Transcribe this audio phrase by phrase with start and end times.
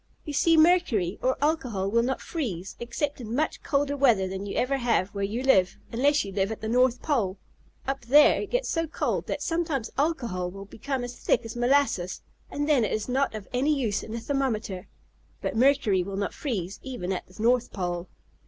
[0.25, 4.55] You see mercury, or alcohol, will not freeze, except in much colder weather than you
[4.55, 7.37] ever have where you live, unless you live at the North Pole.
[7.87, 12.23] Up there it gets so cold that sometimes alcohol will became as thick as molasses,
[12.49, 14.87] and then it is not of any use in a thermometer.
[15.39, 18.07] But mercury will not freeze, even at the North Pole.